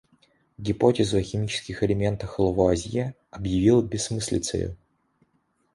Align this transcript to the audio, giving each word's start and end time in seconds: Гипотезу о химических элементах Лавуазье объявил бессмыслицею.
Гипотезу 0.57 1.17
о 1.17 1.21
химических 1.21 1.83
элементах 1.83 2.39
Лавуазье 2.39 3.13
объявил 3.29 3.83
бессмыслицею. 3.83 4.75